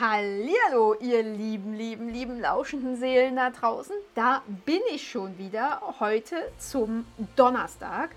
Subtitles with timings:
[0.00, 3.94] Hallihallo, ihr lieben, lieben, lieben lauschenden Seelen da draußen.
[4.14, 5.82] Da bin ich schon wieder.
[6.00, 7.04] Heute zum
[7.36, 8.08] Donnerstag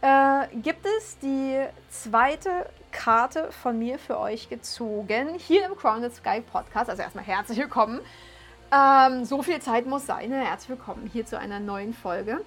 [0.00, 5.34] äh, gibt es die zweite Karte von mir für euch gezogen.
[5.38, 6.90] Hier im Crowned Sky Podcast.
[6.90, 8.00] Also erstmal herzlich willkommen.
[8.72, 10.30] Ähm, so viel Zeit muss sein.
[10.30, 10.44] Ne?
[10.44, 12.44] Herzlich willkommen hier zu einer neuen Folge.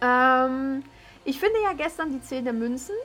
[0.00, 0.82] Ähm,
[1.24, 2.96] ich finde ja gestern die 10 der Münzen.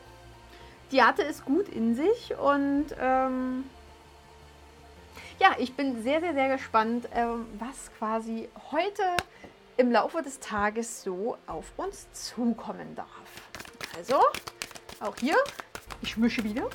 [0.92, 3.66] Die hatte es gut in sich und ähm,
[5.40, 9.04] ja, ich bin sehr, sehr, sehr gespannt, ähm, was quasi heute
[9.78, 13.08] im Laufe des Tages so auf uns zukommen darf.
[13.98, 14.20] Also,
[15.00, 15.38] auch hier,
[16.02, 16.70] ich mische wieder.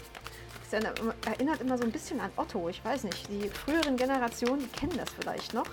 [0.70, 0.82] Das
[1.26, 2.68] erinnert immer so ein bisschen an Otto.
[2.68, 5.66] Ich weiß nicht, die früheren Generationen, die kennen das vielleicht noch.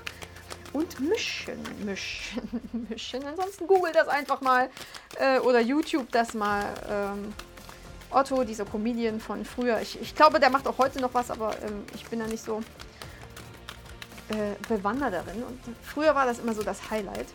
[0.73, 2.41] Und mischen, mischen,
[2.89, 3.25] mischen.
[3.25, 4.69] Ansonsten googelt das einfach mal
[5.17, 6.65] äh, oder YouTube das mal.
[6.89, 7.33] Ähm,
[8.11, 9.79] Otto, dieser Comedian von früher.
[9.81, 12.43] Ich, ich glaube, der macht auch heute noch was, aber ähm, ich bin da nicht
[12.43, 12.61] so
[14.31, 15.13] äh, bewandert.
[15.27, 17.27] Und früher war das immer so das Highlight.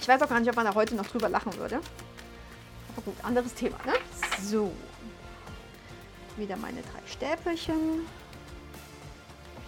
[0.00, 1.80] Ich weiß auch gar nicht, ob man da heute noch drüber lachen würde.
[2.92, 3.94] Aber gut, anderes Thema, ne?
[4.40, 4.72] So.
[6.36, 8.06] Wieder meine drei Stäbelchen.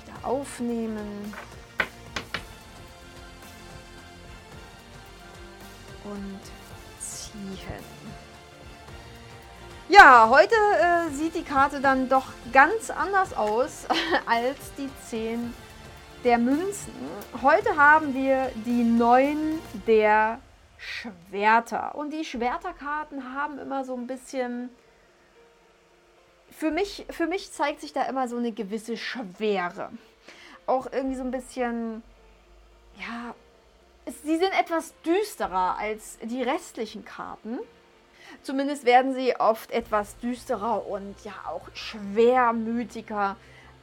[0.04, 1.34] Wieder aufnehmen.
[6.04, 6.40] Und
[7.00, 8.27] ziehen.
[9.90, 13.86] Ja, heute äh, sieht die Karte dann doch ganz anders aus
[14.26, 15.54] als die 10
[16.24, 16.92] der Münzen.
[17.40, 20.40] Heute haben wir die 9 der
[20.76, 21.94] Schwerter.
[21.94, 24.68] Und die Schwerterkarten haben immer so ein bisschen...
[26.50, 29.88] Für mich, für mich zeigt sich da immer so eine gewisse Schwere.
[30.66, 32.02] Auch irgendwie so ein bisschen...
[32.98, 33.34] Ja,
[34.22, 37.58] sie sind etwas düsterer als die restlichen Karten.
[38.42, 43.36] Zumindest werden sie oft etwas düsterer und ja auch schwermütiger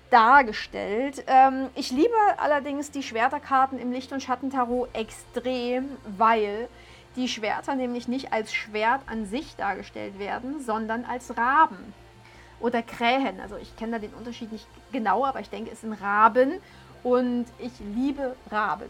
[0.09, 1.24] dargestellt.
[1.28, 6.68] Ähm, ich liebe allerdings die Schwerterkarten im Licht- und Schattentarot extrem, weil
[7.16, 11.94] die Schwerter nämlich nicht als Schwert an sich dargestellt werden, sondern als Raben
[12.59, 13.40] oder Krähen.
[13.40, 16.62] Also ich kenne da den Unterschied nicht genau, aber ich denke, es sind Raben
[17.03, 18.90] und ich liebe Raben.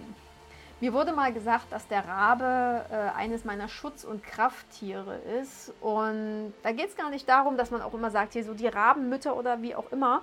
[0.82, 5.74] Mir wurde mal gesagt, dass der Rabe äh, eines meiner Schutz- und Krafttiere ist.
[5.80, 8.68] Und da geht es gar nicht darum, dass man auch immer sagt, hier so die
[8.68, 10.22] Rabenmütter oder wie auch immer.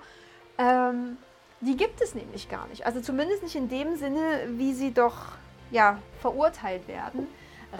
[0.59, 1.17] Ähm,
[1.61, 2.85] die gibt es nämlich gar nicht.
[2.85, 5.15] Also zumindest nicht in dem Sinne, wie sie doch
[5.71, 7.27] ja, verurteilt werden.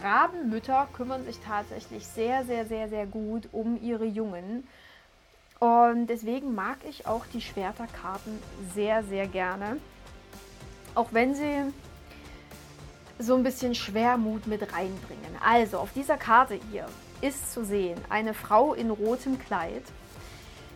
[0.01, 4.67] Rabenmütter kümmern sich tatsächlich sehr, sehr, sehr, sehr gut um ihre Jungen.
[5.59, 8.39] Und deswegen mag ich auch die Schwerterkarten
[8.73, 9.77] sehr, sehr gerne.
[10.95, 11.71] Auch wenn sie
[13.25, 15.35] so ein bisschen Schwermut mit reinbringen.
[15.43, 16.85] Also auf dieser Karte hier
[17.21, 19.83] ist zu sehen eine Frau in rotem Kleid,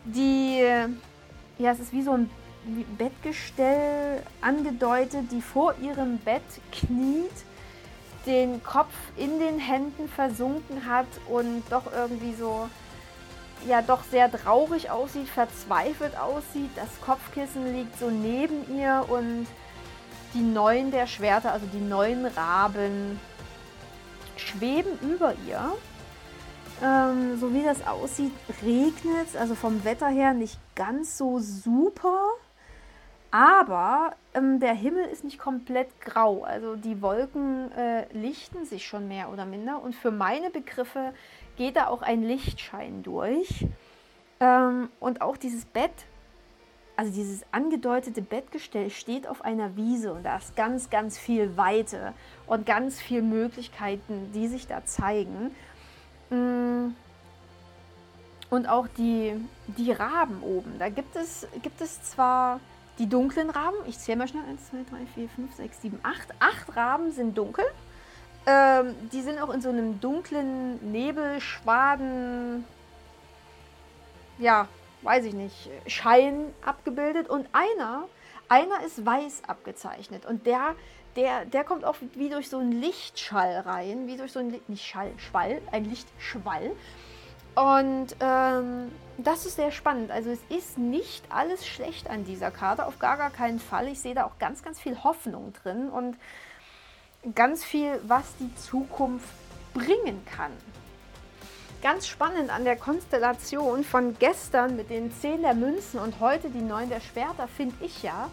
[0.05, 0.59] die,
[1.57, 2.29] ja, es ist wie so ein
[2.97, 6.41] Bettgestell angedeutet, die vor ihrem Bett
[6.71, 7.31] kniet,
[8.25, 12.69] den Kopf in den Händen versunken hat und doch irgendwie so,
[13.67, 16.69] ja, doch sehr traurig aussieht, verzweifelt aussieht.
[16.75, 19.47] Das Kopfkissen liegt so neben ihr und
[20.33, 23.19] die neuen der Schwerter, also die neuen Raben,
[24.35, 25.61] schweben über ihr.
[26.83, 28.31] Ähm, so wie das aussieht,
[28.63, 32.19] regnet es, also vom Wetter her nicht ganz so super.
[33.31, 36.43] Aber ähm, der Himmel ist nicht komplett grau.
[36.43, 39.81] Also die Wolken äh, lichten sich schon mehr oder minder.
[39.81, 41.13] Und für meine Begriffe
[41.57, 43.65] geht da auch ein Lichtschein durch.
[44.39, 45.91] Ähm, und auch dieses Bett
[46.97, 52.13] also dieses angedeutete Bettgestell steht auf einer Wiese und da ist ganz, ganz viel Weite
[52.47, 55.51] und ganz viele Möglichkeiten, die sich da zeigen.
[56.31, 56.95] Mm.
[58.49, 59.33] Und auch die,
[59.67, 60.79] die Raben oben.
[60.79, 62.59] Da gibt es, gibt es zwar
[62.97, 66.33] die dunklen Raben, ich zähle mal schnell 1, 2, 3, 4, 5, 6, 7, 8.
[66.39, 67.65] Acht Raben sind dunkel.
[68.47, 72.63] Ähm, die sind auch in so einem dunklen Nebelschwaden,
[74.39, 74.67] ja,
[75.07, 78.03] weiß ich nicht, Schein abgebildet und einer,
[78.49, 80.75] einer ist weiß abgezeichnet und der,
[81.15, 84.85] der, der kommt auch wie durch so einen Lichtschall rein, wie durch so einen, nicht
[84.85, 86.71] Schall, Schwall, ein Lichtschwall.
[87.55, 90.11] Und ähm, das ist sehr spannend.
[90.11, 93.87] Also es ist nicht alles schlecht an dieser Karte, auf gar, gar keinen Fall.
[93.87, 96.17] Ich sehe da auch ganz, ganz viel Hoffnung drin und
[97.33, 99.29] ganz viel, was die Zukunft
[99.73, 100.51] bringen kann.
[101.83, 106.61] Ganz spannend an der Konstellation von gestern mit den 10 der Münzen und heute die
[106.61, 108.31] 9 der Schwerter finde ich ja,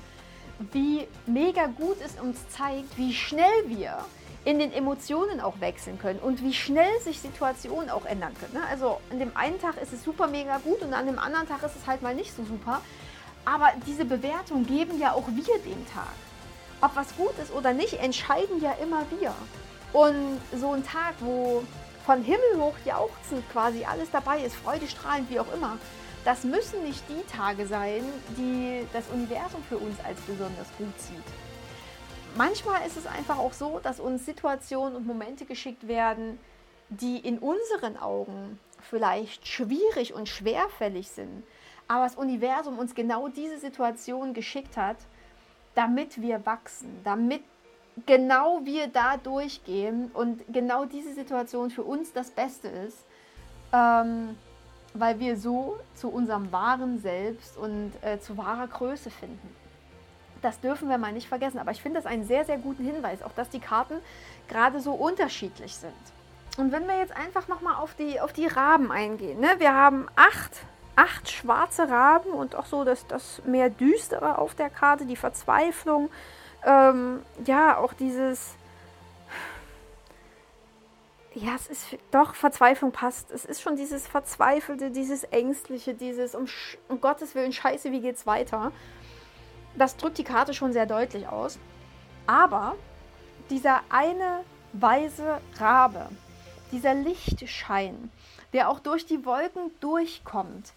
[0.73, 3.99] wie mega gut es uns zeigt, wie schnell wir
[4.47, 8.55] in den Emotionen auch wechseln können und wie schnell sich Situationen auch ändern können.
[8.55, 8.67] Ne?
[8.71, 11.63] Also an dem einen Tag ist es super mega gut und an dem anderen Tag
[11.65, 12.81] ist es halt mal nicht so super.
[13.45, 16.15] Aber diese Bewertung geben ja auch wir dem Tag.
[16.81, 19.35] Ob was gut ist oder nicht, entscheiden ja immer wir.
[19.93, 21.63] Und so ein Tag, wo
[22.05, 25.79] von Himmel hoch jauchzend quasi alles dabei ist, freudestrahlend, wie auch immer,
[26.25, 28.03] das müssen nicht die Tage sein,
[28.37, 31.25] die das Universum für uns als besonders gut sieht.
[32.37, 36.39] Manchmal ist es einfach auch so, dass uns Situationen und Momente geschickt werden,
[36.89, 41.45] die in unseren Augen vielleicht schwierig und schwerfällig sind,
[41.89, 44.97] aber das Universum uns genau diese Situation geschickt hat,
[45.75, 47.43] damit wir wachsen, damit
[48.07, 53.05] genau wir da durchgehen und genau diese Situation für uns das Beste ist,
[53.73, 54.37] ähm,
[54.95, 59.55] weil wir so zu unserem wahren Selbst und äh, zu wahrer Größe finden.
[60.43, 61.59] Das dürfen wir mal nicht vergessen.
[61.59, 63.95] Aber ich finde das einen sehr, sehr guten Hinweis, auch dass die Karten
[64.49, 65.93] gerade so unterschiedlich sind.
[66.59, 69.41] Und wenn wir jetzt einfach nochmal auf die, auf die Raben eingehen.
[69.41, 69.49] Ne?
[69.59, 70.63] Wir haben acht,
[70.95, 76.11] acht schwarze Raben und auch so das, das mehr Düstere auf der Karte, die Verzweiflung,
[76.65, 78.55] ähm, ja, auch dieses,
[81.35, 83.31] ja, es ist doch, Verzweiflung passt.
[83.31, 86.47] Es ist schon dieses Verzweifelte, dieses Ängstliche, dieses um,
[86.89, 88.73] um Gottes Willen, Scheiße, wie geht's weiter?
[89.77, 91.59] Das drückt die Karte schon sehr deutlich aus.
[92.27, 92.77] Aber
[93.51, 96.09] dieser eine weise Rabe,
[96.73, 98.11] dieser Lichtschein,
[98.53, 100.73] der auch durch die Wolken durchkommt,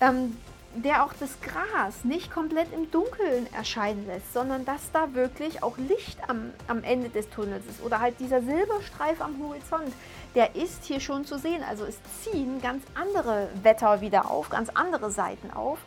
[0.00, 0.36] ähm,
[0.74, 5.76] der auch das Gras nicht komplett im Dunkeln erscheinen lässt, sondern dass da wirklich auch
[5.76, 9.92] Licht am, am Ende des Tunnels ist oder halt dieser Silberstreif am Horizont,
[10.34, 11.62] der ist hier schon zu sehen.
[11.68, 15.78] Also es ziehen ganz andere Wetter wieder auf, ganz andere Seiten auf.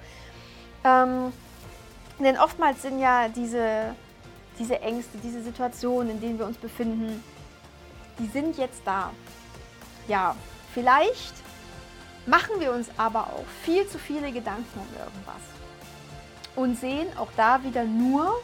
[0.84, 1.34] Ähm,
[2.20, 3.96] denn oftmals sind ja diese,
[4.60, 7.24] diese Ängste, diese Situationen, in denen wir uns befinden,
[8.20, 9.12] die sind jetzt da.
[10.08, 10.36] Ja,
[10.74, 11.34] vielleicht
[12.26, 15.42] machen wir uns aber auch viel zu viele Gedanken um irgendwas.
[16.56, 18.42] Und sehen auch da wieder nur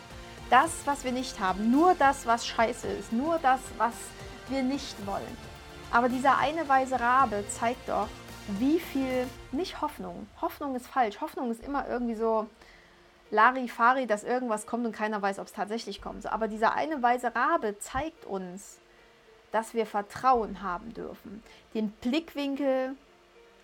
[0.49, 3.93] das, was wir nicht haben, nur das, was scheiße ist, nur das, was
[4.49, 5.37] wir nicht wollen.
[5.91, 8.07] Aber dieser eine weise Rabe zeigt doch,
[8.59, 12.47] wie viel, nicht Hoffnung, Hoffnung ist falsch, Hoffnung ist immer irgendwie so
[13.29, 16.25] Larifari, dass irgendwas kommt und keiner weiß, ob es tatsächlich kommt.
[16.25, 18.79] Aber dieser eine weise Rabe zeigt uns,
[19.51, 21.43] dass wir Vertrauen haben dürfen,
[21.73, 22.95] den Blickwinkel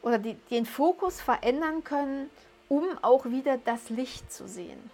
[0.07, 2.29] oder die, den Fokus verändern können,
[2.69, 4.89] um auch wieder das Licht zu sehen.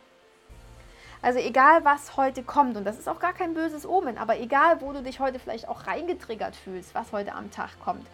[1.22, 4.82] Also egal, was heute kommt, und das ist auch gar kein böses Omen, aber egal,
[4.82, 8.06] wo du dich heute vielleicht auch reingetriggert fühlst, was heute am Tag kommt,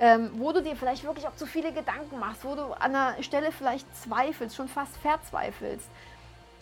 [0.00, 3.22] ähm, wo du dir vielleicht wirklich auch zu viele Gedanken machst, wo du an einer
[3.22, 5.88] Stelle vielleicht zweifelst, schon fast verzweifelst,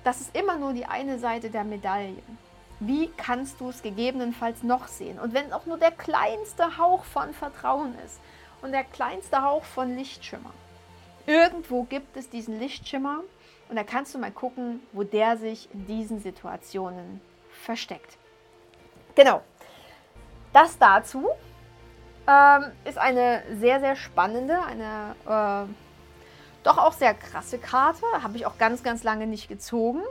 [0.05, 2.23] das ist immer nur die eine Seite der Medaille.
[2.79, 5.19] Wie kannst du es gegebenenfalls noch sehen?
[5.19, 8.21] Und wenn auch nur der kleinste Hauch von Vertrauen ist,
[8.63, 10.53] und der kleinste Hauch von Lichtschimmer.
[11.27, 13.21] Irgendwo gibt es diesen Lichtschimmer
[13.69, 17.21] und da kannst du mal gucken, wo der sich in diesen Situationen
[17.51, 18.17] versteckt.
[19.15, 19.43] Genau.
[20.53, 21.29] Das dazu
[22.27, 25.73] ähm, ist eine sehr, sehr spannende, eine äh,
[26.63, 28.05] doch auch sehr krasse Karte.
[28.23, 30.03] Habe ich auch ganz, ganz lange nicht gezogen.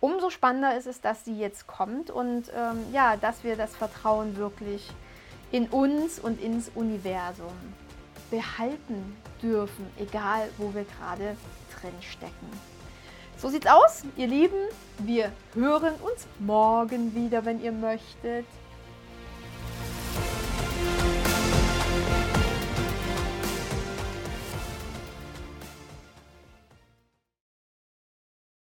[0.00, 4.36] Umso spannender ist es, dass sie jetzt kommt und ähm, ja, dass wir das Vertrauen
[4.36, 4.90] wirklich
[5.50, 7.52] in uns und ins Universum
[8.30, 11.36] behalten dürfen, egal wo wir gerade
[11.80, 12.50] drin stecken.
[13.36, 14.68] So sieht's aus, ihr Lieben.
[14.98, 18.46] Wir hören uns morgen wieder, wenn ihr möchtet.